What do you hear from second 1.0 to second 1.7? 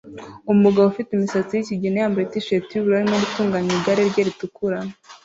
imisatsi